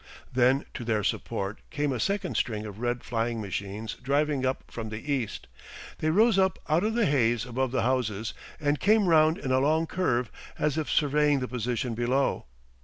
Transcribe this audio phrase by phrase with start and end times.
[0.33, 4.89] Then to their support came a second string of red flying machines driving up from
[4.89, 5.45] the east.
[5.99, 9.59] They rose up out of the haze above the houses and came round in a
[9.59, 12.47] long curve as if surveying the position below.